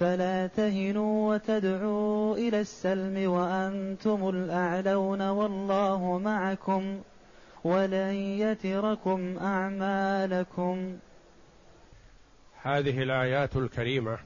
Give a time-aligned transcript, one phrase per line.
[0.00, 7.02] فلا تهنوا وتدعوا إلى السلم وأنتم الأعلون والله معكم
[7.64, 10.98] ولن يتركم أعمالكم.
[12.62, 14.18] هذه الآيات الكريمة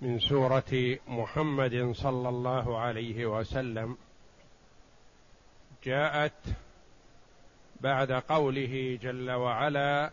[0.00, 3.96] من سورة محمد صلى الله عليه وسلم
[5.84, 6.56] جاءت
[7.80, 10.12] بعد قوله جل وعلا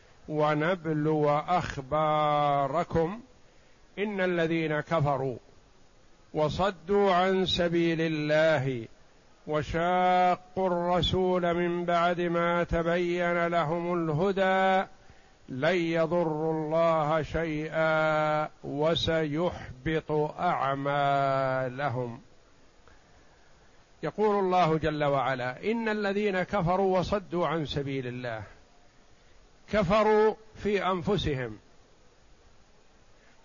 [0.31, 3.19] ونبلو أخباركم
[3.99, 5.37] إن الذين كفروا
[6.33, 8.87] وصدوا عن سبيل الله
[9.47, 14.87] وشاقوا الرسول من بعد ما تبين لهم الهدى
[15.49, 22.21] لن يضروا الله شيئا وسيحبط أعمالهم.
[24.03, 28.43] يقول الله جل وعلا إن الذين كفروا وصدوا عن سبيل الله
[29.71, 31.57] كفروا في أنفسهم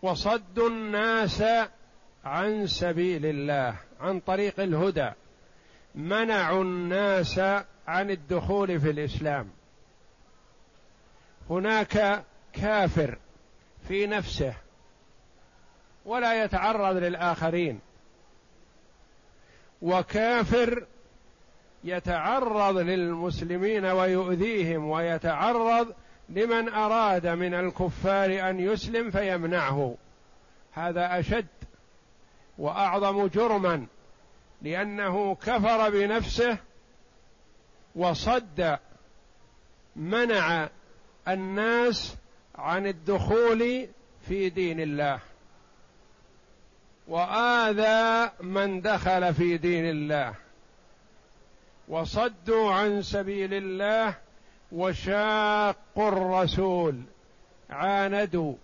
[0.03, 1.43] وصدوا الناس
[2.25, 5.11] عن سبيل الله عن طريق الهدى
[5.95, 7.39] منعوا الناس
[7.89, 9.51] عن الدخول في الإسلام.
[11.51, 13.19] هناك كافر
[13.89, 14.55] في نفسه
[16.05, 17.81] ولا يتعرض للآخرين
[19.83, 20.87] وكافر
[21.85, 25.95] يتعرض للمسلمين ويؤذيهم ويتعرض
[26.29, 29.97] لمن أراد من الكفار أن يسلم فيمنعه.
[30.73, 31.47] هذا أشد
[32.59, 33.87] وأعظم جرما
[34.63, 36.59] لأنه كفر بنفسه
[37.95, 38.79] وصد
[39.97, 40.69] منع
[41.29, 42.17] الناس
[42.55, 43.89] عن الدخول
[44.29, 45.21] في دين الله.
[47.09, 50.35] وآذى من دخل في دين الله.
[51.89, 54.26] وصدوا عن سبيل الله
[54.73, 57.01] وشاقوا الرسول
[57.71, 58.55] عاندوا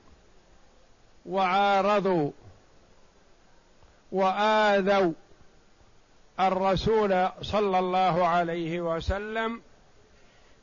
[1.27, 2.31] وعارضوا
[4.13, 5.13] وآذوا
[6.41, 9.61] الرسول صلى الله عليه وسلم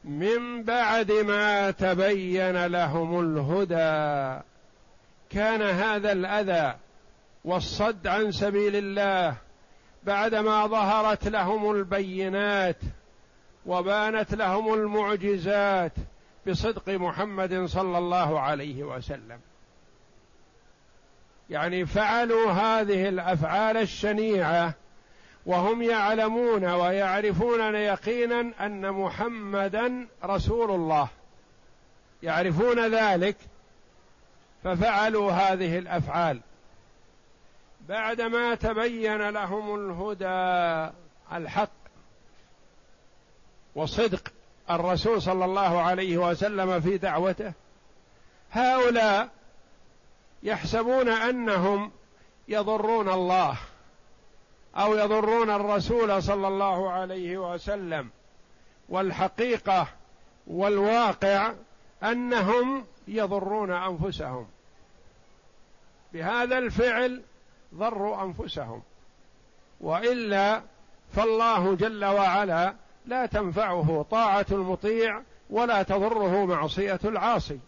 [0.04, 4.44] من بعد ما تبين لهم الهدى.
[5.30, 6.76] كان هذا الأذى
[7.46, 9.36] والصد عن سبيل الله
[10.04, 12.78] بعدما ظهرت لهم البينات
[13.70, 15.92] وبانت لهم المعجزات
[16.48, 19.40] بصدق محمد صلى الله عليه وسلم.
[21.50, 24.74] يعني فعلوا هذه الأفعال الشنيعة
[25.46, 31.08] وهم يعلمون ويعرفون يقينا أن محمدا رسول الله.
[32.24, 33.38] يعرفون ذلك
[34.64, 36.42] ففعلوا هذه الأفعال.
[37.90, 40.92] بعدما تبين لهم الهدى
[41.34, 41.79] الحق
[43.76, 44.32] وصدق
[44.70, 47.54] الرسول صلى الله عليه وسلم في دعوته.
[48.52, 49.30] هؤلاء
[50.44, 51.92] يحسبون أنهم
[52.48, 53.58] يضرون الله
[54.76, 58.10] أو يضرون الرسول صلى الله عليه وسلم.
[58.90, 59.88] والحقيقة
[60.48, 61.54] والواقع
[62.04, 64.48] أنهم يضرون أنفسهم.
[66.14, 67.22] بهذا الفعل
[67.76, 68.82] ضروا أنفسهم.
[69.82, 70.62] وإلا
[71.16, 72.74] فالله جل وعلا
[73.06, 77.60] لا تنفعه طاعة المطيع ولا تضره معصية العاصي.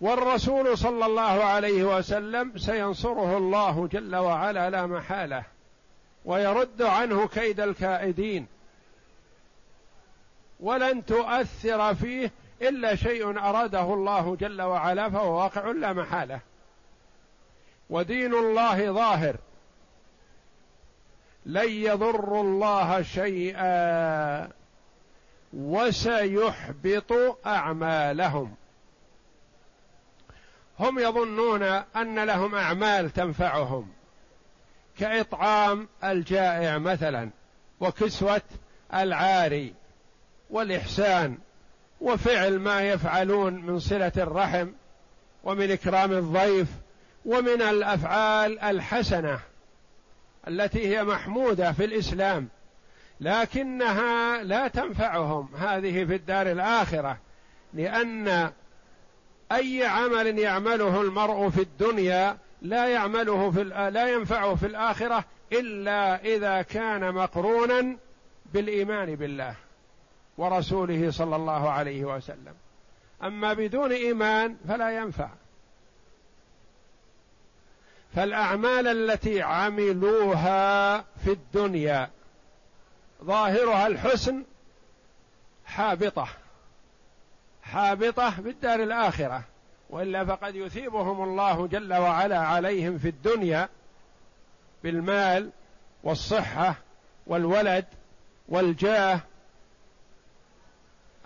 [0.00, 5.44] والرسول صلى الله عليه وسلم سينصره الله جل وعلا لا محالة
[6.24, 8.46] ويرد عنه كيد الكائدين.
[10.60, 12.30] ولن تؤثر فيه
[12.62, 16.40] إلا شيء أراده الله جل وعلا فهو واقع لا محالة.
[17.90, 19.36] ودين الله ظاهر.
[21.46, 24.48] لن يضروا الله شيئا
[25.52, 27.12] وسيحبط
[27.46, 28.54] أعمالهم.
[30.78, 31.62] هم يظنون
[31.96, 33.88] أن لهم أعمال تنفعهم.
[34.98, 37.30] كإطعام الجائع مثلا
[37.80, 38.42] وكسوة
[38.94, 39.74] العاري
[40.50, 41.38] والإحسان
[42.00, 44.68] وفعل ما يفعلون من صلة الرحم
[45.44, 46.68] ومن إكرام الضيف
[47.24, 49.40] ومن الأفعال الحسنة.
[50.48, 52.48] التي هي محمودة في الإسلام
[53.20, 57.18] لكنها لا تنفعهم هذه في الدار الآخرة
[57.74, 58.52] لأن
[59.52, 66.62] أي عمل يعمله المرء في الدنيا لا يعمله في لا ينفعه في الآخرة إلا إذا
[66.62, 67.96] كان مقرونا
[68.52, 69.54] بالإيمان بالله
[70.38, 72.54] ورسوله صلى الله عليه وسلم.
[73.22, 75.28] أما بدون إيمان فلا ينفع.
[78.16, 82.10] فالأعمال التي عملوها في الدنيا
[83.24, 84.44] ظاهرها الحسن
[85.66, 86.28] حابطة
[87.62, 89.42] حابطة في الدار الآخرة
[89.90, 93.68] وإلا فقد يثيبهم الله جل وعلا عليهم في الدنيا
[94.82, 95.50] بالمال
[96.04, 96.74] والصحة
[97.26, 97.84] والولد
[98.48, 99.20] والجاه.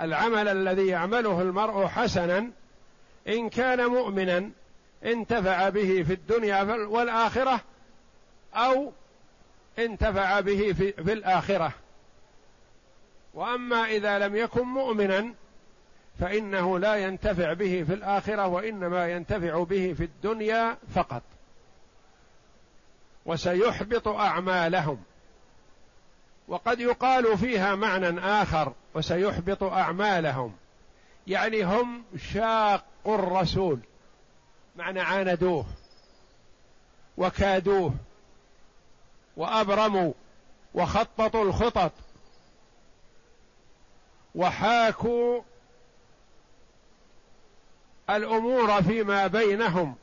[0.01, 2.51] العمل الذي يعمله المرء حسنا
[3.29, 4.51] إن كان مؤمنا
[5.05, 7.61] انتفع به في الدنيا والآخرة
[8.55, 8.93] أو
[9.79, 11.73] انتفع به في, في الآخرة.
[13.35, 15.35] وأما إذا لم يكن مؤمنا
[16.21, 21.23] فإنه لا ينتفع به في الآخرة وإنما ينتفع به في الدنيا فقط.
[23.27, 25.03] وسيحبط أعمالهم.
[26.49, 30.53] وقد يقال فيها معنى آخر وسيحبط أعمالهم.
[31.27, 33.81] يعني هم شاقوا الرسول.
[34.77, 35.67] معنى عاندوه
[37.17, 37.95] وكادوه
[39.37, 40.13] وأبرموا
[40.75, 41.93] وخططوا الخطط
[44.35, 45.43] وحاكوا
[48.11, 49.95] الأمور فيما بينهم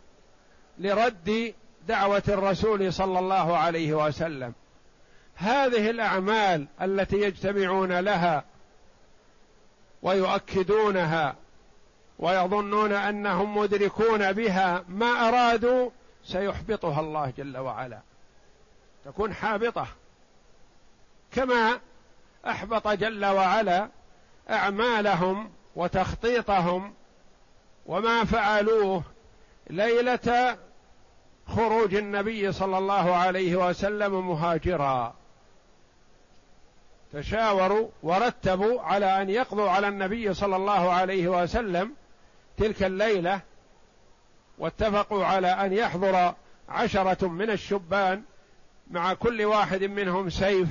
[0.79, 1.53] لرد
[1.87, 4.53] دعوة الرسول صلى الله عليه وسلم.
[5.35, 8.43] هذه الأعمال التي يجتمعون لها
[10.01, 11.35] ويؤكدونها
[12.19, 15.89] ويظنون أنهم مدركون بها ما أرادوا
[16.25, 17.99] سيحبطها الله جل وعلا.
[19.05, 19.87] تكون حابطة.
[21.31, 21.79] كما
[22.47, 23.89] أحبط جل وعلا
[24.49, 26.93] أعمالهم وتخطيطهم
[27.85, 29.03] وما فعلوه
[29.69, 30.57] ليلة
[31.47, 35.15] خروج النبي صلى الله عليه وسلم مهاجرا.
[37.13, 41.93] تشاوروا ورتبوا على أن يقضوا على النبي صلى الله عليه وسلم
[42.57, 43.42] تلك الليلة
[44.57, 46.33] واتفقوا على أن يحضر
[46.69, 48.24] عشرة من الشبان
[48.91, 50.70] مع كل واحد منهم سيف.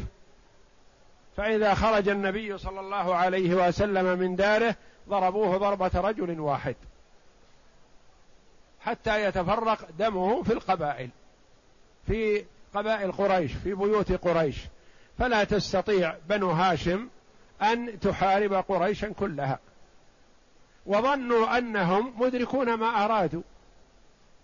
[1.37, 4.75] فإذا خرج النبي صلى الله عليه وسلم من داره
[5.09, 6.77] ضربوه ضربة رجل واحد
[8.81, 11.11] حتى يتفرق دمه في القبائل
[12.07, 12.45] في
[12.75, 14.57] قبائل قريش في بيوت قريش.
[15.19, 17.09] فلا تستطيع بنو هاشم
[17.63, 19.59] أن تحارب قريشا كلها.
[20.87, 23.43] وظنوا أنهم مدركون ما أرادوا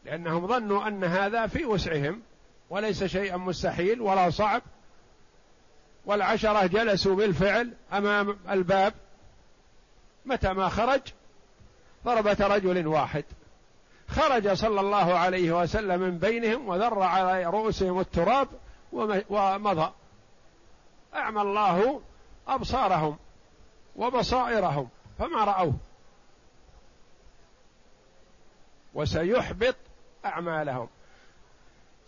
[0.05, 2.23] لأنهم ظنوا أن هذا في وسعهم
[2.71, 4.63] وليس شيئا مستحيل ولا صعب.
[6.07, 8.95] والعشرة جلسوا بالفعل أمام الباب
[10.27, 11.01] متى ما خرج
[12.05, 13.25] ضربة رجل واحد.
[14.09, 18.49] خرج صلى الله عليه وسلم من بينهم وذر على رؤوسهم التراب
[19.31, 19.93] ومضى.
[21.15, 22.01] أعمى الله
[22.49, 23.17] أبصارهم
[23.97, 25.75] وبصائرهم فما رأوه.
[28.95, 29.77] وسيحبط
[30.25, 30.89] أعمالهم.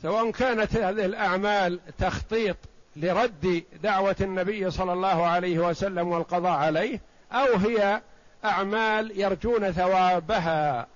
[0.03, 2.57] سواء كانت هذه الأعمال تخطيط
[2.97, 7.01] لرد دعوة النبي صلى الله عليه وسلم والقضاء عليه
[7.33, 8.01] أو هي
[8.45, 10.87] أعمال يرجون ثوابها.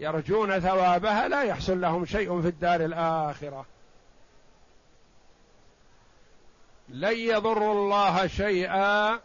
[0.00, 3.66] يرجون ثوابها لا يحصل لهم شيء في الدار الآخرة.
[6.88, 9.20] لن يضروا الله شيئا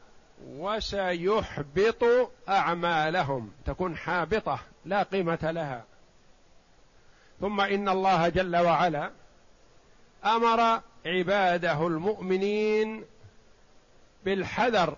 [0.47, 2.03] وسيحبط
[2.49, 3.51] أعمالهم.
[3.65, 5.83] تكون حابطة لا قيمة لها.
[7.41, 9.11] ثم إن الله جل وعلا
[10.25, 13.05] أمر عباده المؤمنين
[14.25, 14.97] بالحذر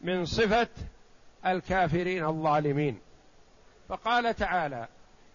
[0.00, 0.68] من صفة
[1.46, 3.00] الكافرين الظالمين.
[3.88, 4.88] فقال تعالى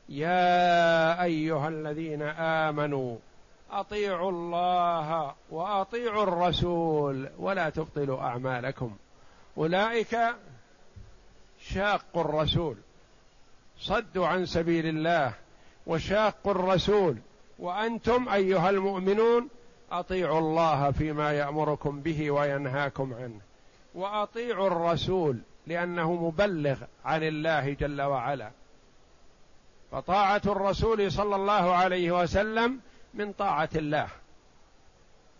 [0.09, 3.17] يا أيها الذين آمنوا
[3.79, 8.95] أطيعوا الله وأطيعوا الرسول ولا تبطلوا أعمالكم.
[9.57, 10.17] أولئك
[11.61, 12.75] شاقوا الرسول
[13.79, 15.33] صدوا عن سبيل الله
[15.87, 17.17] وشاقوا الرسول.
[17.59, 19.49] وأنتم أيها المؤمنون
[19.91, 23.39] أطيعوا الله فيما يأمركم به وينهاكم عنه.
[23.95, 28.51] وأطيعوا الرسول لأنه مبلغ عن الله جل وعلا.
[29.91, 32.79] فطاعة الرسول صلى الله عليه وسلم
[33.13, 34.07] من طاعة الله.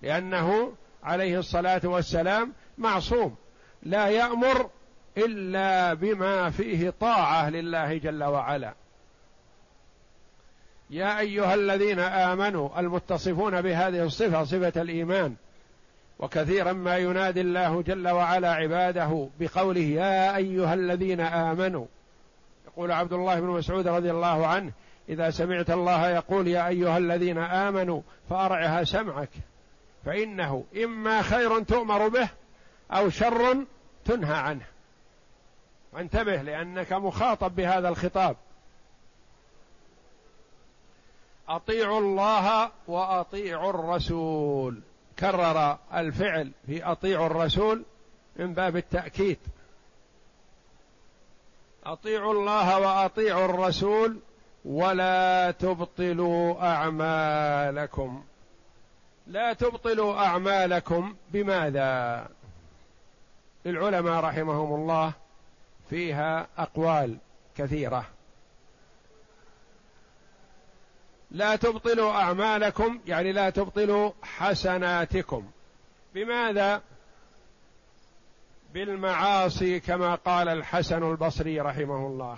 [0.02, 3.36] لأنه عليه الصلاة والسلام معصوم.
[3.84, 4.70] لا يأمر
[5.18, 8.74] إلا بما فيه طاعة لله جل وعلا.
[10.90, 15.36] يا أيها الذين آمنوا المتصفون بهذه الصفة صفة الإيمان.
[16.20, 21.86] وكثيرا ما ينادي الله جل وعلا عباده بقوله يا أيها الذين آمنوا.
[22.68, 24.72] يقول عبد الله بن مسعود رضي الله عنه
[25.10, 29.30] إذا سمعت الله يقول يا أيها الذين آمنوا فأرعها سمعك
[30.06, 32.30] فإنه إما خير تؤمر به
[32.92, 33.66] أو شر
[34.06, 34.66] تنهى عنه.
[35.94, 38.38] وانتبه لأنك مخاطب بهذا الخطاب.
[41.50, 44.82] أطيعوا الله وأطيعوا الرسول.
[45.20, 47.84] كرر الفعل في أطيعوا الرسول
[48.36, 49.40] من باب التأكيد.
[51.86, 54.20] أطيعوا الله وأطيعوا الرسول
[54.66, 58.24] ولا تبطلوا أعمالكم.
[59.28, 61.16] لا تبطلوا أعمالكم.
[61.30, 62.28] بماذا؟
[63.66, 65.14] للعلماء رحمهم الله
[65.90, 67.18] فيها أقوال
[67.58, 68.06] كثيرة.
[71.32, 75.52] لا تبطلوا أعمالكم يعني لا تبطلوا حسناتكم.
[76.14, 76.82] بماذا؟
[78.74, 82.38] بالمعاصي كما قال الحسن البصري رحمه الله.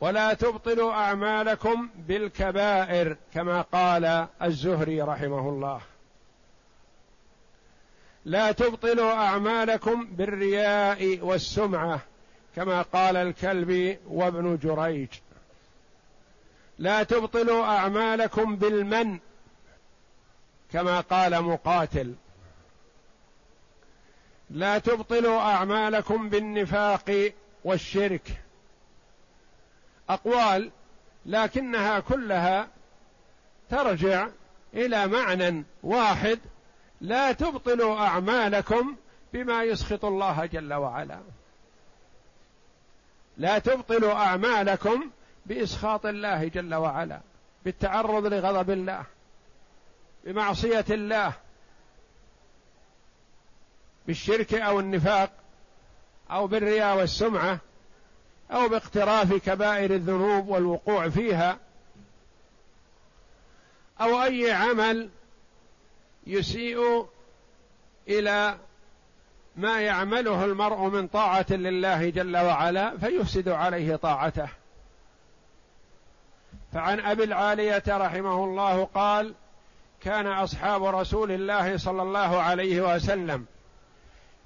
[0.00, 5.80] ولا تبطلوا أعمالكم بالكبائر كما قال الزهري رحمه الله.
[8.24, 12.00] لا تبطلوا أعمالكم بالرياء والسمعة
[12.56, 15.08] كما قال الكلبي وابن جريج.
[16.78, 19.18] لا تبطلوا أعمالكم بالمن
[20.72, 22.14] كما قال مقاتل.
[24.50, 27.32] لا تبطلوا أعمالكم بالنفاق
[27.64, 28.40] والشرك
[30.14, 30.70] أقوال
[31.26, 32.68] لكنها كلها
[33.70, 34.28] ترجع
[34.74, 36.38] إلى معنى واحد
[37.00, 38.96] لا تبطلوا أعمالكم
[39.32, 41.20] بما يسخط الله جل وعلا.
[43.36, 45.10] لا تبطلوا أعمالكم
[45.46, 47.20] بإسخاط الله جل وعلا
[47.64, 49.04] بالتعرض لغضب الله
[50.24, 51.32] بمعصية الله
[54.06, 55.30] بالشرك أو النفاق
[56.30, 57.58] أو بالرياء والسمعة.
[58.50, 61.58] أو باقتراف كبائر الذنوب والوقوع فيها
[64.00, 65.08] أو أي عمل
[66.26, 67.06] يسيء
[68.08, 68.58] إلى
[69.56, 74.48] ما يعمله المرء من طاعة لله جل وعلا فيفسد عليه طاعته.
[76.72, 79.34] فعن أبي العالية رحمه الله قال
[80.00, 83.46] كان أصحاب رسول الله صلى الله عليه وسلم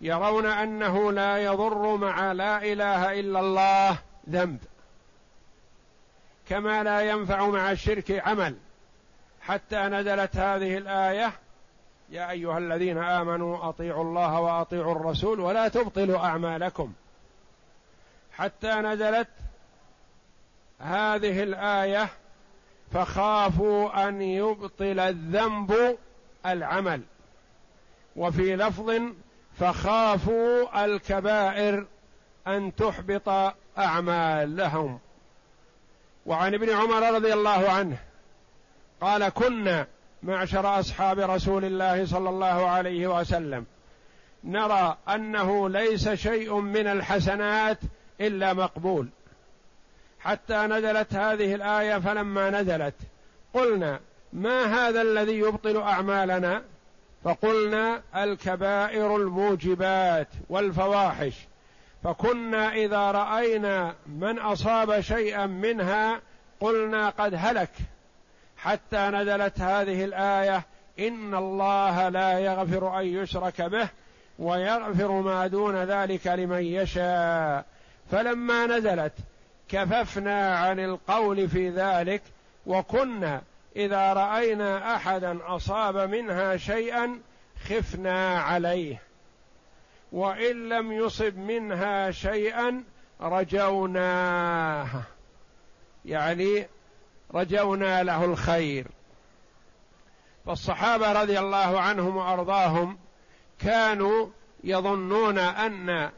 [0.04, 3.99] يرون أنه لا يضر مع لا إله إلا الله
[4.30, 4.58] ذنب.
[6.49, 8.56] كما لا ينفع مع الشرك عمل.
[9.40, 11.32] حتى نزلت هذه الآية
[12.11, 16.92] يا أيها الذين آمنوا أطيعوا الله وأطيعوا الرسول ولا تبطلوا أعمالكم.
[18.32, 19.28] حتى نزلت
[20.78, 22.08] هذه الآية
[22.92, 25.99] فخافوا أن يبطل الذنب
[26.46, 27.02] العمل.
[28.16, 29.00] وفي لفظ
[29.58, 31.87] فخافوا الكبائر
[32.46, 34.99] أن تحبط اعمالهم
[36.26, 37.96] وعن ابن عمر رضي الله عنه
[39.00, 39.87] قال كنا
[40.23, 43.66] معشر أصحاب رسول الله صلى الله عليه وسلم.
[44.44, 47.78] نرى أنه ليس شيء من الحسنات
[48.20, 49.08] إلا مقبول.
[50.20, 52.94] حتى نزلت هذه الآية فلما نزلت
[53.54, 54.00] قلنا
[54.32, 56.62] ما هذا الذي يبطل أعمالنا؟
[57.25, 61.35] فقلنا الكبائر الموجبات والفواحش
[62.04, 66.21] فكنا إذا رأينا من أصاب شيئا منها
[66.61, 67.71] قلنا قد هلك
[68.57, 70.62] حتى نزلت هذه الآية
[70.99, 73.88] إن الله لا يغفر أن يشرك به
[74.38, 77.64] ويغفر ما دون ذلك لمن يشاء.
[78.11, 79.12] فلما نزلت
[79.69, 82.23] كففنا عن القول في ذلك
[82.66, 83.43] وكنا
[83.76, 87.21] إذا رأينا أحدا أصاب منها شيئا
[87.69, 89.02] خفنا عليه
[90.12, 92.85] وإن لم يصب منها شيئا
[93.21, 94.88] رجوناه
[96.04, 96.69] يعني
[97.35, 98.87] رجونا له الخير.
[100.47, 102.99] فالصحابة رضي الله عنهم وأرضاهم
[103.59, 104.28] كانوا
[104.64, 106.11] يظنون أن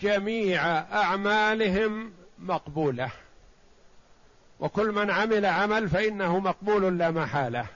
[0.00, 3.10] جميع أعمالهم مقبولة.
[4.60, 7.66] وكل من عمل عمل فإنه مقبول لا محالة.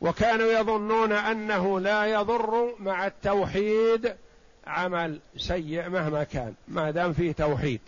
[0.00, 4.14] وكانوا يظنون أنه لا يضر مع التوحيد
[4.66, 7.80] عمل سيء مهما كان ما دام فيه توحيد.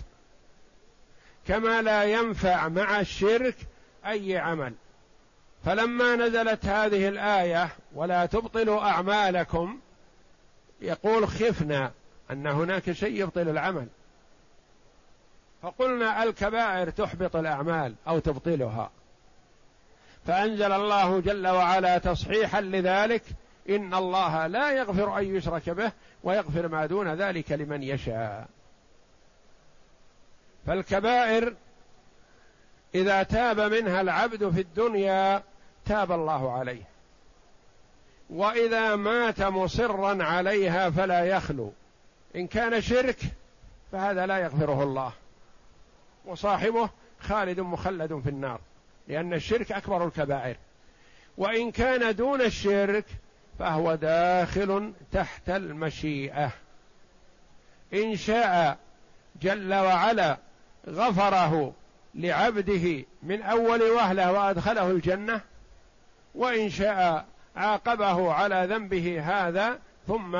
[1.49, 3.57] كما لا ينفع مع الشرك
[4.07, 4.75] أي عمل.
[5.65, 9.79] فلما نزلت هذه الآية ولا تبطلوا أعمالكم
[10.81, 11.93] يقول خفنا
[12.31, 13.87] أن هناك شيء يبطل العمل.
[15.63, 18.91] فقلنا الكبائر تحبط الأعمال أو تبطلها.
[20.27, 23.23] فأنزل الله جل وعلا تصحيحا لذلك
[23.69, 25.93] إن الله لا يغفر أن يشرك به
[26.25, 28.49] ويغفر ما دون ذلك لمن يشاء.
[30.67, 31.55] فالكبائر
[32.95, 35.43] إذا تاب منها العبد في الدنيا
[35.87, 36.83] تاب الله عليه.
[38.31, 41.73] وإذا مات مصرا عليها فلا يخلو.
[42.37, 43.19] إن كان شرك
[43.93, 45.13] فهذا لا يغفره الله.
[46.31, 48.61] وصاحبه خالد مخلد في النار
[49.09, 50.57] لأن الشرك أكبر الكبائر.
[51.39, 53.05] وإن كان دون الشرك
[53.59, 56.51] فهو داخل تحت المشيئة.
[57.95, 58.79] إن شاء
[59.43, 60.39] جل وعلا
[60.89, 61.73] غفره
[62.15, 65.41] لعبده من أول وهلة وأدخله الجنة
[66.35, 70.39] وإن شاء عاقبه على ذنبه هذا ثم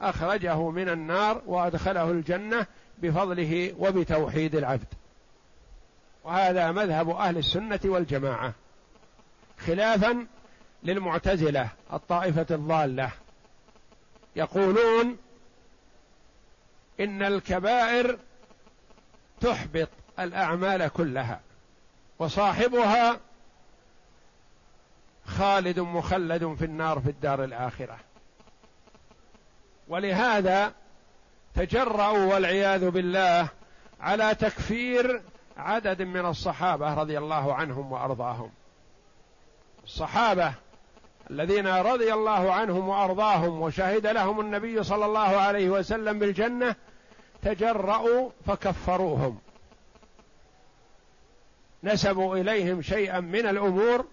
[0.00, 2.66] أخرجه من النار وأدخله الجنة
[2.98, 4.97] بفضله وبتوحيد العبد.
[6.28, 8.52] وهذا مذهب أهل السنة والجماعة
[9.58, 10.26] خلافا
[10.82, 13.10] للمعتزلة الطائفة الضالة.
[14.36, 15.16] يقولون
[17.00, 18.18] إن الكبائر
[19.40, 19.88] تحبط
[20.18, 21.40] الأعمال كلها
[22.18, 23.20] وصاحبها
[25.24, 27.98] خالد مخلد في النار في الدار الآخرة.
[29.88, 30.72] ولهذا
[31.54, 33.48] تجرأوا والعياذ بالله
[34.00, 35.22] على تكفير
[35.58, 38.50] عدد من الصحابة رضي الله عنهم وأرضاهم.
[39.84, 40.52] الصحابة
[41.30, 46.74] الذين رضي الله عنهم وأرضاهم وشهد لهم النبي صلى الله عليه وسلم بالجنة
[47.42, 49.38] تجرأوا فكفروهم.
[51.84, 54.06] نسبوا إليهم شيئا من الأمور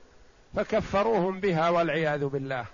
[0.55, 2.65] فكفروهم بها والعياذ بالله.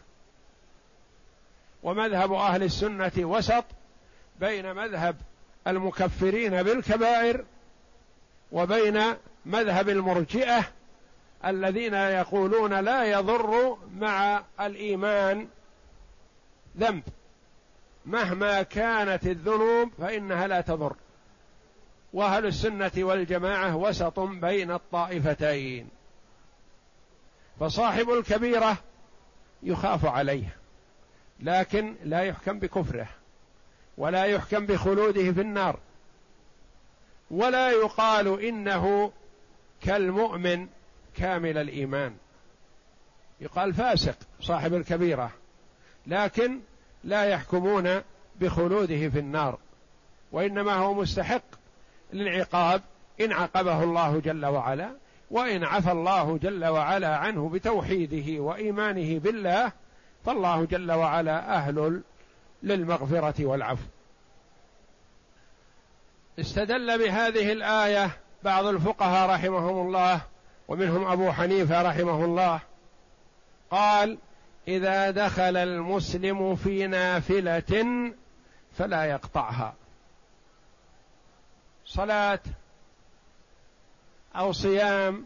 [1.84, 3.66] ومذهب أهل السنة وسط
[4.40, 5.16] بين مذهب
[5.68, 7.46] المكفرين بالكبائر
[8.52, 9.02] وبين
[9.46, 10.64] مذهب المرجئة
[11.46, 15.48] الذين يقولون لا يضر مع الإيمان
[16.78, 17.04] ذنب.
[18.06, 20.96] مهما كانت الذنوب فإنها لا تضر.
[22.14, 25.90] وأهل السنة والجماعة وسط بين الطائفتين.
[27.60, 28.78] فصاحب الكبيرة
[29.64, 30.58] يخاف عليه
[31.40, 33.08] لكن لا يحكم بكفره
[33.98, 35.80] ولا يحكم بخلوده في النار.
[37.32, 39.12] ولا يقال إنه
[39.82, 40.68] كالمؤمن
[41.16, 42.14] كامل الإيمان.
[43.42, 45.32] يقال فاسق صاحب الكبيرة
[46.08, 46.60] لكن
[47.04, 48.02] لا يحكمون
[48.40, 49.58] بخلوده في النار
[50.32, 51.44] وإنما هو مستحق
[52.14, 52.82] للعقاب
[53.22, 54.96] إن عاقبه الله جل وعلا
[55.32, 59.72] وإن عفى الله جل وعلا عنه بتوحيده وإيمانه بالله
[60.26, 62.02] فالله جل وعلا أهل
[62.64, 63.86] للمغفرة والعفو.
[66.42, 68.12] استدل بهذه الآية
[68.44, 70.22] بعض الفقهاء رحمهم الله
[70.68, 72.60] ومنهم أبو حنيفة رحمه الله.
[73.72, 74.18] قال
[74.68, 78.12] إذا دخل المسلم في نافلة
[78.78, 79.74] فلا يقطعها.
[81.86, 82.40] صلاة
[84.36, 85.26] أو صيام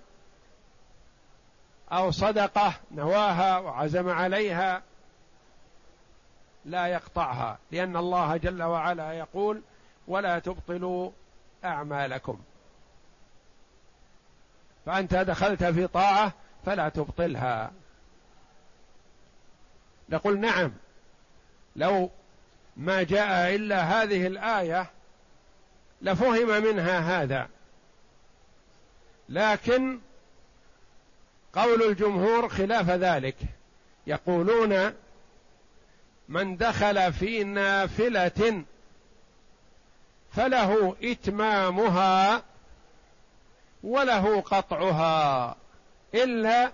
[1.91, 4.81] أو صدقة نواها وعزم عليها
[6.65, 9.61] لا يقطعها لأن الله جل وعلا يقول
[10.07, 11.11] ولا تبطلوا
[11.65, 12.39] أعمالكم.
[14.85, 16.33] فأنت دخلت في طاعة
[16.65, 17.71] فلا تبطلها.
[20.09, 20.71] نقول نعم
[21.75, 22.11] لو
[22.77, 24.91] ما جاء إلا هذه الآية
[26.01, 27.49] لفهم منها هذا.
[29.29, 29.99] لكن
[31.53, 33.35] قول الجمهور خلاف ذلك.
[34.07, 34.93] يقولون
[36.29, 38.63] من دخل في نافلة
[40.35, 42.43] فله إتمامها
[43.83, 45.55] وله قطعها
[46.13, 46.71] إلا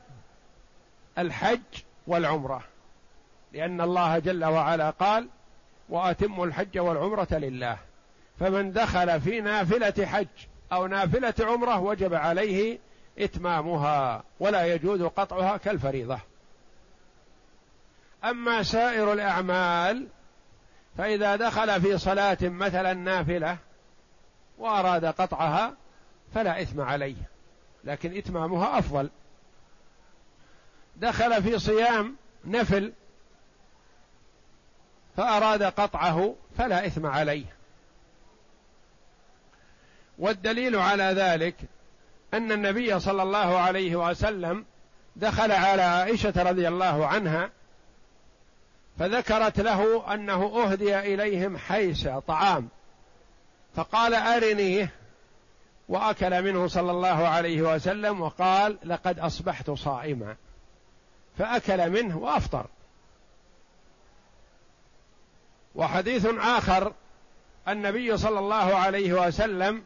[1.18, 1.60] الحج
[2.08, 2.64] والعمرة
[3.54, 5.28] لأن الله جل وعلا قال
[5.90, 7.78] واتموا الحج والعمرة لله.
[8.40, 10.28] فمن دخل في نافلة حج
[10.72, 12.80] أو نافلة عمرة وجب عليه
[13.20, 16.20] إتمامها ولا يجوز قطعها كالفريضة.
[18.24, 20.08] أما سائر الأعمال
[20.98, 23.58] فإذا دخل في صلاة مثلا نافلة
[24.58, 25.74] وأراد قطعها
[26.34, 27.16] فلا إثم عليه
[27.84, 29.10] لكن إتمامها أفضل.
[30.96, 32.94] دخل في صيام نفل
[35.18, 37.46] فأراد قطعه فلا إثم عليه.
[40.20, 41.56] والدليل على ذلك
[42.34, 44.66] أن النبي صلى الله عليه وسلم
[45.16, 47.50] دخل على عائشة رضي الله عنها
[49.00, 52.70] فذكرت له أنه أهدي إليهم حيس طعام.
[53.76, 54.90] فقال ارنيه
[55.90, 60.36] وأكل منه صلى الله عليه وسلم وقال لقد أصبحت صائما.
[61.38, 62.66] فأكل منه وأفطر.
[65.76, 66.94] وحديث آخر
[67.68, 69.84] النبي صلى الله عليه وسلم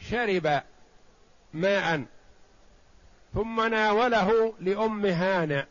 [0.00, 0.62] شرب
[1.54, 2.04] ماء
[3.34, 5.64] ثم ناوله لأم هانئ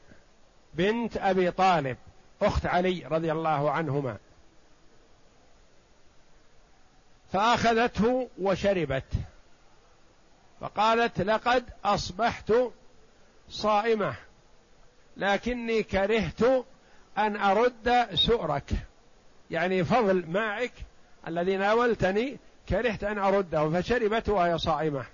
[0.74, 1.98] بنت أبي طالب.
[2.42, 4.18] أخت علي رضي الله عنهما.
[7.34, 9.14] فأخذته وشربت.
[10.62, 12.54] فقالت لقد أصبحت
[13.50, 14.16] صائمة
[15.18, 16.44] لكني كرهت
[17.18, 18.70] أن أرد سؤرك.
[19.52, 20.74] يعني فضل ماعك
[21.28, 22.38] الذي ناولتني
[22.70, 25.06] كرهت أن أرده فشربت وهي صائمة.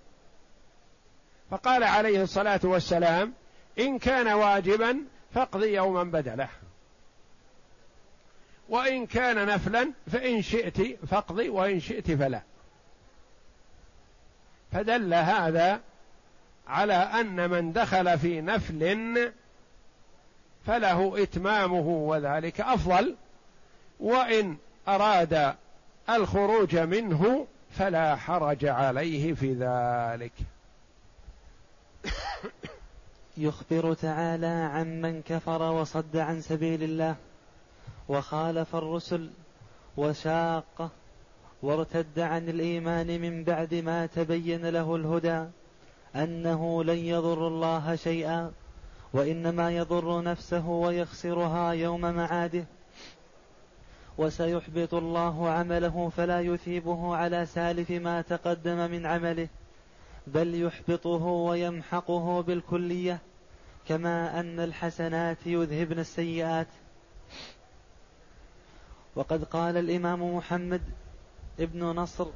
[1.52, 3.34] فقال عليه الصلاة والسلام
[3.80, 4.98] إن كان واجبا
[5.34, 6.50] فاقضي يوما بدله.
[8.72, 12.42] وإن كان نفلا فإن شئت فاقضي وإن شئت فلا.
[14.72, 15.82] فدل هذا
[16.68, 19.32] على أن من دخل في نفل
[20.66, 23.16] فله إتمامه وذلك أفضل
[24.00, 24.58] وإن
[24.88, 25.56] أراد
[26.10, 30.34] الخروج منه فلا حرج عليه في ذلك.
[33.38, 37.16] يخبر تعالى عن من كفر وصد عن سبيل الله.
[38.10, 39.30] وخالف الرسل
[39.98, 40.90] وشاقه
[41.64, 45.46] وارتد عن الإيمان من بعد ما تبين له الهدى
[46.16, 48.52] أنه لن يضر الله شيئا
[49.14, 52.66] وإنما يضر نفسه ويخسرها يوم معاده
[54.18, 59.48] وسيحبط الله عمله فلا يثيبه على سالف ما تقدم من عمله
[60.28, 63.20] بل يحبطه ويمحقه بالكلية
[63.88, 66.68] كما أن الحسنات يذهبن السيئات
[69.16, 70.82] وقد قال الإمام محمد
[71.60, 72.28] ابن نصر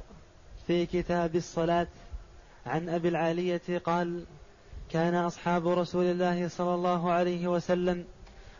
[0.66, 1.86] في كتاب الصلاة
[2.66, 4.24] عن أبي العالية قال
[4.90, 8.04] كان أصحاب رسول الله صلى الله عليه وسلم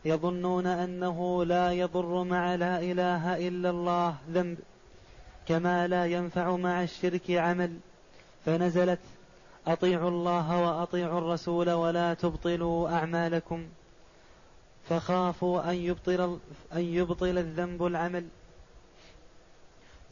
[0.04, 4.58] يظنون أنه لا يضر مع لا إله إلا الله ذنب
[5.48, 7.78] كما لا ينفع مع الشرك عمل
[8.44, 9.00] فنزلت
[9.66, 13.66] أطيعوا الله وأطيعوا الرسول ولا تبطلوا أعمالكم.
[14.88, 16.38] فخافوا أن يبطل,
[16.72, 18.24] أن يبطل الذنب العمل.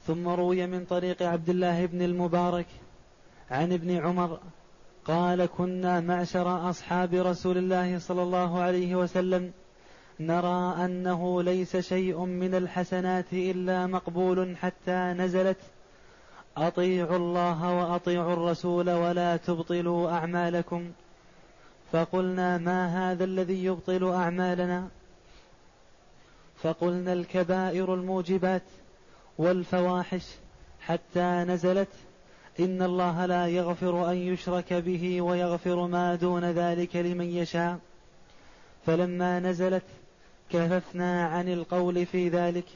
[0.07, 2.67] ثم روي من طريق عبد الله بن المبارك
[3.51, 4.41] عن ابن عمر
[5.05, 9.53] قال كنا معشر أصحاب رسول الله صلى الله عليه وسلم.
[10.21, 15.59] نرى أنه ليس شيء من الحسنات إلا مقبول حتى نزلت.
[16.57, 20.93] أطيعوا الله وأطيعوا الرسول ولا تبطلوا أعمالكم.
[21.95, 24.89] فقلنا ما هذا الذي يبطل أعمالنا؟
[26.63, 28.63] فقلنا الكبائر الموجبات
[29.39, 30.27] والفواحش
[30.81, 31.89] حتى نزلت.
[32.61, 37.79] إن الله لا يغفر أن يشرك به ويغفر ما دون ذلك لمن يشاء.
[38.87, 39.85] فلما نزلت
[40.51, 42.67] كففنا عن القول في ذلك.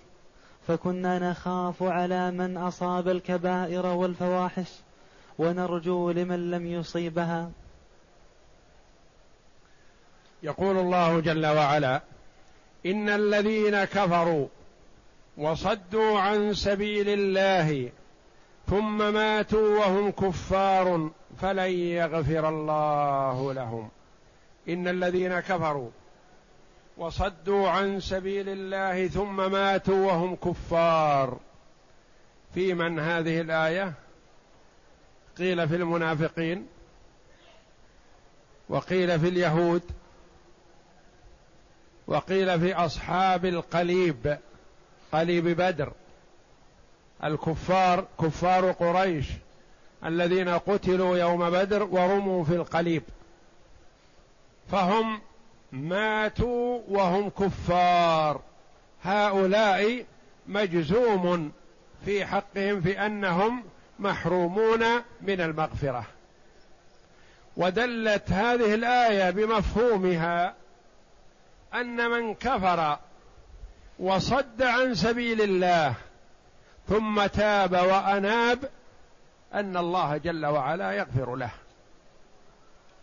[0.66, 4.70] فكنا نخاف على من أصاب الكبائر والفواحش
[5.38, 7.50] ونرجو لمن لم يصيبها.
[10.42, 12.00] يقول الله جل وعلا
[12.86, 14.46] إن الذين كفروا
[15.36, 17.90] وصدوا عن سبيل الله
[18.66, 23.88] ثم ماتوا وهم كفار فلن يغفر الله لهم.
[24.68, 25.90] إن الذين كفروا
[26.96, 31.38] وصدوا عن سبيل الله ثم ماتوا وهم كفار.
[32.54, 33.92] في من هذه الآية؟
[35.38, 36.66] قيل في المنافقين
[38.68, 39.82] وقيل في اليهود
[42.08, 44.38] وقيل في أصحاب القليب
[45.12, 45.92] قليب بدر.
[47.24, 49.26] الكفار كفار قريش
[50.04, 53.02] الذين قتلوا يوم بدر ورموا في القليب.
[54.70, 55.20] فهم
[55.72, 58.40] ماتوا وهم كفار.
[59.04, 60.04] هؤلاء
[60.46, 61.52] مجزوم
[62.04, 63.64] في حقهم في أنهم
[63.98, 64.84] محرومون
[65.20, 66.04] من المغفرة.
[67.56, 70.54] ودلت هذه الآية بمفهومها
[71.74, 72.98] أن من كفر
[73.98, 75.94] وصد عن سبيل الله
[76.88, 78.70] ثم تاب وأناب
[79.54, 81.50] أن الله جل وعلا يغفر له.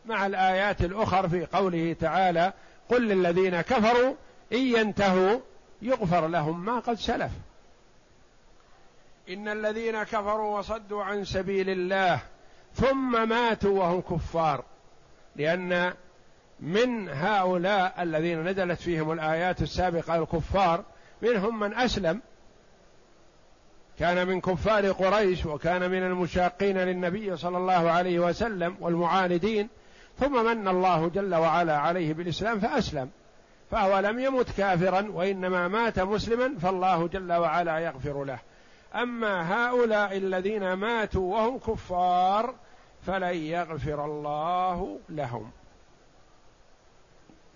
[0.05, 2.53] مع الآيات الأخر في قوله تعالى
[2.89, 4.15] قل للذين كفروا
[4.53, 5.39] إن ينتهوا
[5.81, 7.31] يغفر لهم ما قد سلف.
[9.29, 12.19] إن الذين كفروا وصدوا عن سبيل الله
[12.73, 14.63] ثم ماتوا وهم كفار
[15.35, 15.93] لأن
[16.59, 20.83] من هؤلاء الذين نزلت فيهم الآيات السابقة الكفار
[21.21, 22.21] منهم من أسلم.
[23.99, 29.69] كان من كفار قريش وكان من المشاقين للنبي صلى الله عليه وسلم والمعاندين.
[30.19, 33.09] ثم من الله جل وعلا عليه بالإسلام فأسلم.
[33.71, 38.39] فهو لم يمت كافرا وإنما مات مسلما فالله جل وعلا يغفر له.
[38.95, 42.55] أما هؤلاء الذين ماتوا وهم كفار
[43.05, 45.51] فلن يغفر الله لهم.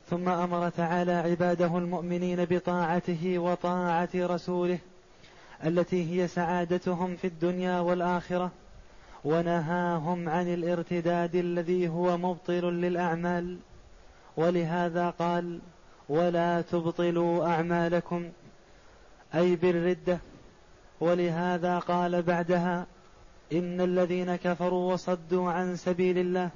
[0.09, 4.79] ثم أمر تعالى عباده المؤمنين بطاعته وطاعة رسوله
[5.65, 8.51] التي هي سعادتهم في الدنيا والآخرة
[9.25, 13.57] ونهاهم عن الارتداد الذي هو مبطل للأعمال.
[14.37, 15.59] ولهذا قال
[16.09, 18.29] ولا تبطلوا أعمالكم
[19.35, 20.19] أي بالردة.
[20.99, 22.85] ولهذا قال بعدها
[23.53, 26.49] إن الذين كفروا وصدوا عن سبيل الله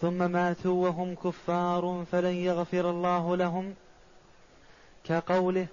[0.00, 3.74] ثم ماتوا وهم كفار فلن يغفر الله لهم
[5.04, 5.66] كقوله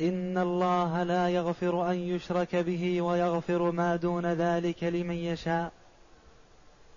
[0.00, 5.72] إن الله لا يغفر أن يشرك به ويغفر ما دون ذلك لمن يشاء.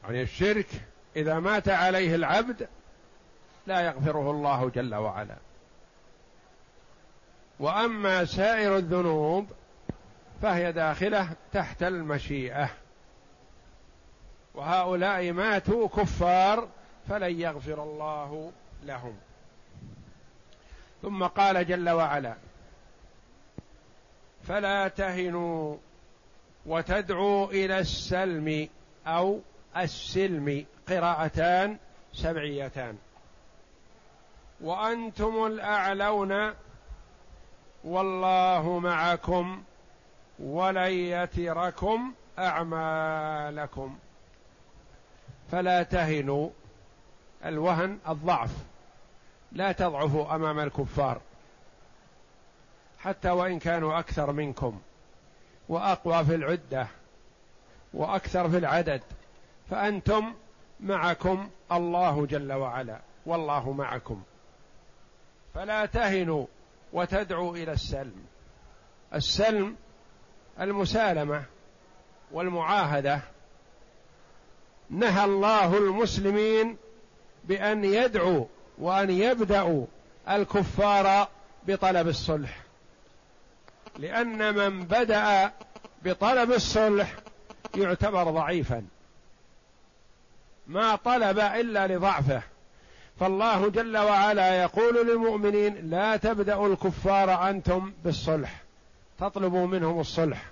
[0.04, 0.68] يعني الشرك
[1.16, 2.68] إذا مات عليه العبد
[3.68, 5.36] لا يغفره الله جل وعلا.
[7.60, 9.46] وأما سائر الذنوب
[10.42, 12.70] فهي داخلة تحت المشيئة.
[14.56, 16.68] وهؤلاء ماتوا كفار
[17.10, 18.52] فلن يغفر الله
[18.84, 19.18] لهم.
[21.02, 22.36] ثم قال جل وعلا
[24.48, 25.78] فلا تهنوا
[26.66, 28.70] وتدعوا إلى السلم
[29.08, 29.40] أو
[29.78, 31.78] السلم قراءتان
[32.14, 32.98] سبعيتان.
[34.62, 36.54] وأنتم الأعلون
[37.84, 39.64] والله معكم
[40.40, 43.98] ولن يتركم أعمالكم.
[45.52, 46.50] فلا تهنوا
[47.46, 48.52] الوهن الضعف.
[49.52, 51.22] لا تضعفوا أمام الكفار.
[53.00, 54.82] حتى وإن كانوا أكثر منكم.
[55.70, 56.88] وأقوى في العدة.
[57.94, 59.02] وأكثر في العدد.
[59.70, 60.34] فأنتم
[60.80, 63.00] معكم الله جل وعلا.
[63.26, 64.24] والله معكم.
[65.54, 66.46] فلا تهنوا
[66.94, 68.26] وتدعوا إلى السلم.
[69.14, 69.76] السلم
[70.60, 71.44] المسالمة
[72.32, 73.22] والمعاهدة
[74.90, 76.78] نهى الله المسلمين
[77.44, 78.46] بأن يدعوا
[78.78, 79.86] وأن يبدأوا
[80.30, 81.28] الكفار
[81.68, 82.58] بطلب الصلح.
[83.98, 85.52] لأن من بدأ
[86.06, 87.16] بطلب الصلح
[87.76, 88.86] يعتبر ضعيفا.
[90.68, 92.42] ما طلب إلا لضعفه.
[93.20, 98.62] فالله جل وعلا يقول للمؤمنين لا تبدأوا الكفار أنتم بالصلح.
[99.20, 100.46] تطلبوا منهم الصلح.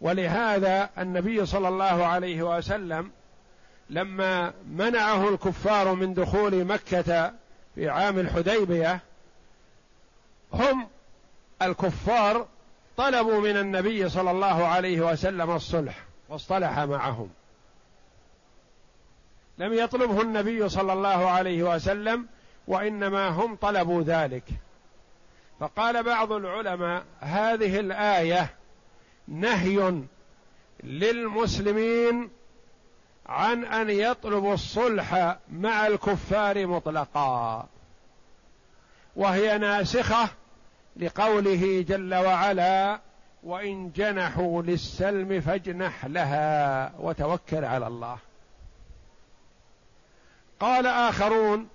[0.00, 3.10] ولهذا النبي صلى الله عليه وسلم
[3.90, 7.32] لما منعه الكفار من دخول مكة
[7.74, 9.00] في عام الحديبية
[10.52, 10.88] هم
[11.62, 12.46] الكفار
[12.96, 17.30] طلبوا من النبي صلى الله عليه وسلم الصلح واصطلح معهم.
[19.58, 22.26] لم يطلبه النبي صلى الله عليه وسلم
[22.66, 24.44] وإنما هم طلبوا ذلك.
[25.60, 28.54] فقال بعض العلماء هذه الآية
[29.28, 30.02] نهي
[30.84, 32.30] للمسلمين
[33.28, 37.66] عن أن يطلبوا الصلح مع الكفار مطلقا.
[39.16, 40.28] وهي ناسخة
[40.96, 43.00] لقوله جل وعلا
[43.42, 48.18] وإن جنحوا للسلم فاجنح لها وتوكل على الله.
[50.60, 51.68] قال آخرون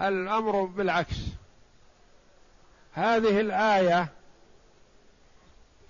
[0.00, 1.16] الأمر بالعكس.
[2.92, 4.08] هذه الآية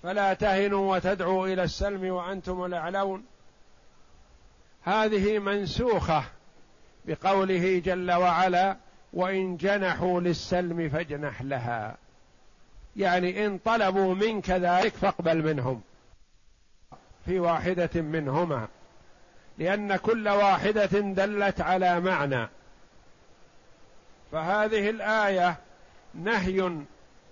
[0.03, 3.30] فلا تهنوا وتدعوا إلى السلم وأنتم الأعلون.
[4.83, 6.23] هذه منسوخة
[7.05, 8.77] بقوله جل وعلا
[9.13, 11.97] وإن جنحوا للسلم فاجنح لها.
[12.95, 15.81] يعني إن طلبوا منك ذلك فاقبل منهم
[17.25, 18.67] في واحدة منهما
[19.57, 22.47] لأن كل واحدة دلت على معنى.
[24.31, 25.57] فهذه الآية
[26.13, 26.71] نهي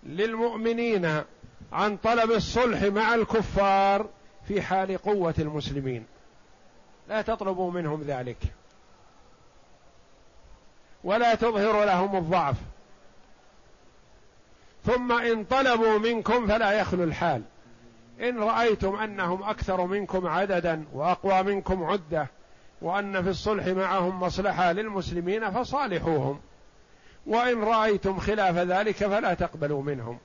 [0.04, 1.24] للمؤمنين
[1.72, 4.10] عن طلب الصلح مع الكفار
[4.48, 6.06] في حال قوة المسلمين.
[7.10, 8.38] لا تطلبوا منهم ذلك.
[11.04, 12.56] ولا تظهر لهم الضعف.
[14.86, 17.41] ثم إن طلبوا منكم فلا يخلو الحال.
[18.22, 22.28] إن رأيتم أنهم أكثر منكم عددا وأقوى منكم عدة
[22.82, 26.39] وأن في الصلح معهم مصلحة للمسلمين فصالحوهم.
[27.28, 30.17] وإن رأيتم خلاف ذلك فلا تقبلوا منهم.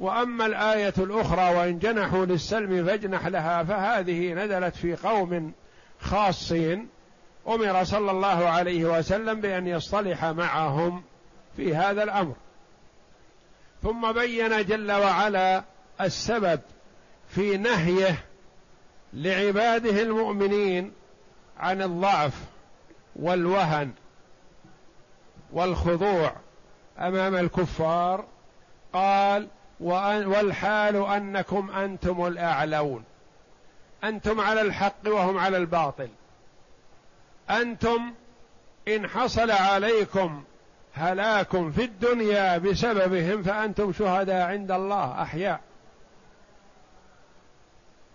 [0.00, 5.52] وأما الآية الأخرى وإن جنحوا للسلم فاجنح لها فهذه نزلت في قوم
[6.00, 6.88] خاصين
[7.48, 11.02] أمر صلى الله عليه وسلم بأن يصطلح معهم
[11.56, 12.34] في هذا الأمر.
[13.82, 15.64] ثم بين جل وعلا
[16.00, 16.60] السبب
[17.28, 18.24] في نهيه
[19.12, 20.92] لعباده المؤمنين
[21.58, 22.34] عن الضعف
[23.16, 23.92] والوهن
[25.52, 26.32] والخضوع
[26.98, 28.24] أمام الكفار.
[28.92, 29.48] قال
[29.80, 33.04] والحال أنكم أنتم الأعلون.
[34.04, 36.08] أنتم على الحق وهم على الباطل.
[37.50, 38.14] أنتم
[38.88, 40.44] إن حصل عليكم
[40.94, 45.60] هلاك في الدنيا بسببهم فأنتم شهداء عند الله أحياء.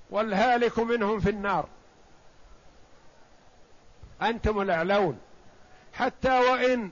[0.10, 1.66] والهالك منهم في النار.
[4.22, 5.20] أنتم الأعلون.
[5.94, 6.92] حتى وإن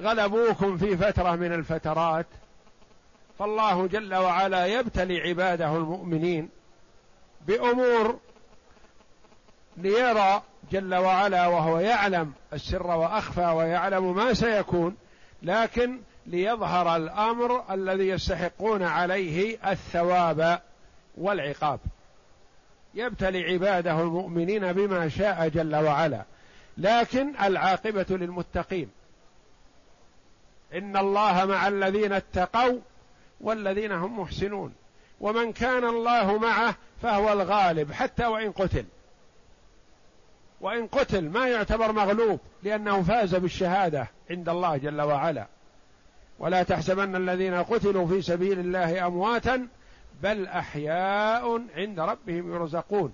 [0.00, 2.26] غلبوكم في فترة من الفترات
[3.40, 6.48] فالله جل وعلا يبتلي عباده المؤمنين
[7.46, 8.18] بأمور
[9.76, 14.96] ليرى جل وعلا وهو يعلم السر وأخفى ويعلم ما سيكون
[15.42, 20.60] لكن ليظهر الأمر الذي يستحقون عليه الثواب
[21.18, 21.80] والعقاب.
[22.94, 26.24] يبتلي عباده المؤمنين بما شاء جل وعلا.
[26.78, 28.90] لكن العاقبة للمتقين.
[30.74, 32.78] إن الله مع الذين اتقوا
[33.40, 34.72] والذين هم محسنون.
[35.20, 38.84] ومن كان الله معه فهو الغالب حتى وإن قتل.
[40.60, 45.46] وإن قتل ما يعتبر مغلوب لأنه فاز بالشهادة عند الله جل وعلا.
[46.38, 49.68] ولا تحسبن الذين قتلوا في سبيل الله أمواتا
[50.22, 53.12] بل أحياء عند ربهم يرزقون.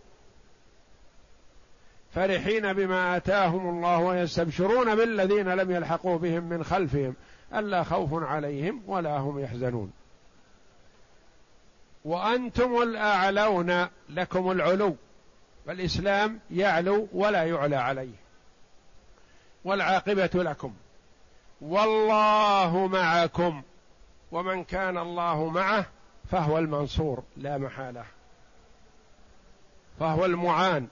[2.14, 7.14] فرحين بما آتاهم الله ويستبشرون بالذين لم يلحقوا بهم من خلفهم
[7.54, 9.92] ألا خوف عليهم ولا هم يحزنون.
[12.07, 14.97] وأنتم الأعلون لكم العلو
[15.66, 18.14] فالإسلام يعلو ولا يعلى عليه
[19.64, 20.75] والعاقبة لكم
[21.61, 23.62] والله معكم
[24.33, 25.87] ومن كان الله معه
[26.31, 28.05] فهو المنصور لا محالة
[30.01, 30.88] فهو المعان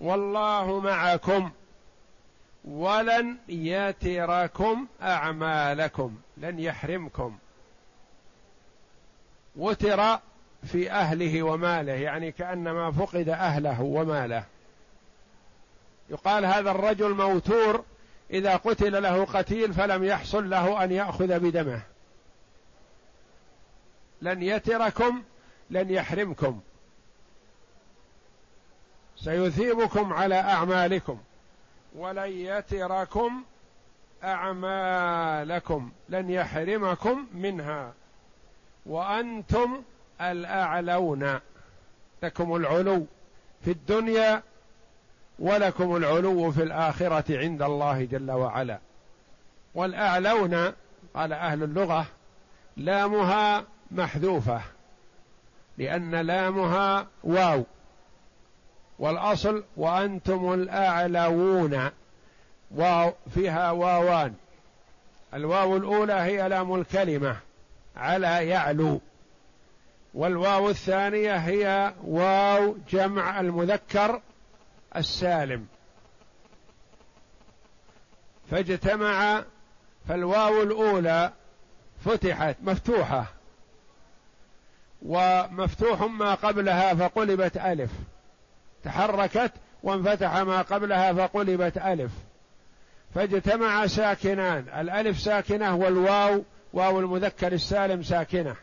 [0.00, 1.50] والله معكم
[2.64, 7.38] ولن يتركم أعمالكم لن يحرمكم.
[9.56, 10.18] وتر
[10.64, 14.44] في أهله وماله يعني كأنما فقد أهله وماله.
[16.10, 17.84] يقال هذا الرجل موتور
[18.30, 21.82] إذا قتل له قتيل فلم يحصل له أن يأخذ بدمه.
[24.22, 25.22] لن يتركم
[25.70, 26.60] لن يحرمكم.
[29.16, 31.18] سيثيبكم على أعمالكم.
[31.94, 33.44] ولن يتركم
[34.24, 37.92] أعمالكم لن يحرمكم منها.
[38.86, 39.82] وأنتم
[40.20, 41.40] الأعلون.
[42.22, 43.06] لكم العلو
[43.64, 44.42] في الدنيا
[45.38, 48.78] ولكم العلو في الآخرة عند الله جل وعلا.
[49.74, 50.72] والأعلون
[51.14, 52.06] قال أهل اللغة
[52.76, 54.60] لامها محذوفة
[55.78, 57.64] لأن لامها واو.
[58.98, 61.90] والأصل وأنتم الاعلوون
[62.70, 64.34] واو فيها واوان.
[65.34, 67.45] الواو الأولى هي لام الكلمة.
[67.96, 69.00] على يعلو.
[70.14, 74.20] والواو الثانية هي واو جمع المذكر
[74.96, 75.66] السالم.
[78.50, 79.44] فاجتمع
[80.08, 81.32] فالواو الأولى
[82.04, 83.26] فتحت مفتوحة.
[85.02, 87.90] ومفتوح ما قبلها فقلبت ألف.
[88.84, 92.12] تحركت وانفتح ما قبلها فقلبت ألف.
[93.14, 94.66] فاجتمع ساكنان.
[94.80, 96.44] الألف ساكنة والواو
[96.76, 98.56] واو المذكر السالم ساكنه.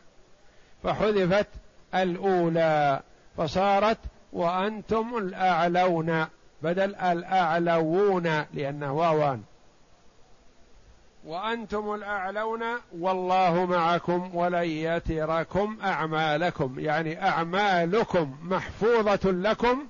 [0.83, 1.47] فحذفت
[1.95, 3.01] الأولى
[3.37, 3.97] فصارت
[4.33, 6.25] وأنتم الأعلون
[6.61, 9.41] بدل الأعلوون لأنه واوان.
[11.25, 12.63] وأنتم الأعلون
[12.99, 16.79] والله معكم ولن يتركم أعمالكم.
[16.79, 19.87] يعني أعمالكم محفوظة لكم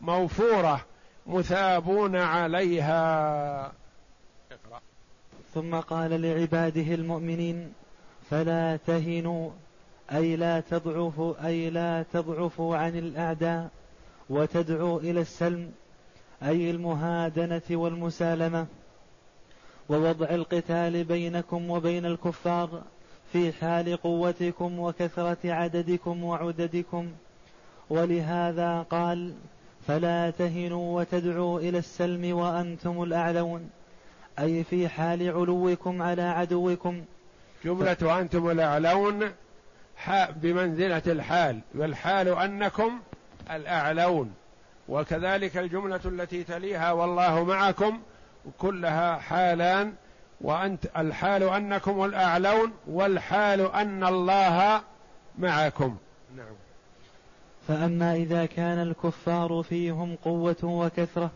[0.00, 0.80] موفورة
[1.26, 3.72] مثابون عليها.
[5.54, 7.72] ثم قال لعباده المؤمنين
[8.30, 9.50] فلا تهنوا
[10.12, 13.70] أي لا تضعفوا أي لا تضعفوا عن الأعداء
[14.30, 15.72] وتدعوا إلى السلم
[16.42, 18.66] أي المهادنة والمسالمة.
[19.88, 22.82] ووضع القتال بينكم وبين الكفار
[23.32, 27.10] في حال قوتكم وكثرة عددكم وعددكم.
[27.90, 29.34] ولهذا قال
[29.86, 33.70] فلا تهنوا وتدعوا إلى السلم وأنتم الأعلون.
[34.40, 37.04] أي في حال علوكم على عدوكم.
[37.64, 39.30] جملة أنتم الأعلون
[40.36, 43.00] بمنزلة الحال والحال أنكم
[43.50, 44.34] الأعلون.
[44.88, 48.00] وكذلك الجملة التي تليها والله معكم
[48.58, 49.94] كلها حالان
[50.40, 54.82] وأنت الحال أنكم الأعلون والحال أن الله
[55.38, 55.96] معكم.
[56.36, 56.54] نعم.
[57.68, 61.30] فأما إذا كان الكفار فيهم قوة وكثرة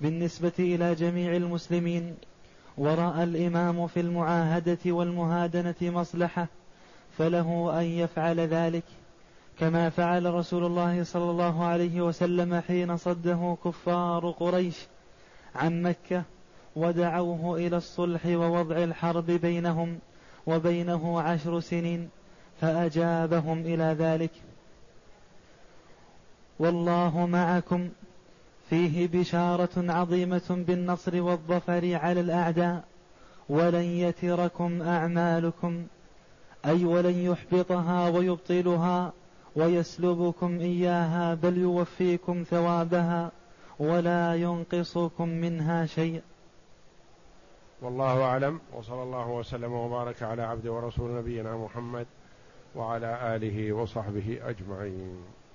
[0.00, 2.16] بالنسبة إلى جميع المسلمين
[2.78, 6.46] ورأى الإمام في المعاهدة والمهادنة مصلحة
[7.18, 8.84] فله أن يفعل ذلك.
[9.58, 14.86] كما فعل رسول الله صلى الله عليه وسلم حين صده كفار قريش
[15.54, 16.22] عن مكة
[16.76, 19.98] ودعوه إلى الصلح ووضع الحرب بينهم
[20.46, 22.08] وبينه عشر سنين
[22.60, 24.30] فأجابهم إلى ذلك.
[26.58, 27.88] والله معكم.
[28.70, 32.84] فيه بشارة عظيمة بالنصر والظفر على الأعداء.
[33.48, 35.86] ولن يتركم أعمالكم.
[36.66, 39.12] أي ولن يحبطها ويبطلها.
[39.56, 43.32] ويسلبكم إياها بل يوفيكم ثوابها.
[43.78, 46.22] ولا ينقصكم منها شيء.
[47.82, 48.60] والله أعلم.
[48.74, 52.06] وصلى الله وسلم وبارك على عبد ورسول نبينا محمد
[52.76, 55.45] وعلى آله وصحبه أجمعين.